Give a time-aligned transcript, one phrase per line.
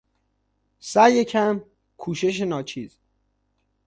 [0.79, 1.61] سعی کم،
[1.97, 2.97] کوشش ناچیز